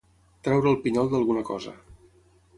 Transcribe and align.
Treure 0.47 0.71
el 0.71 0.79
pinyol 0.87 1.13
d'alguna 1.13 1.45
cosa. 1.51 1.77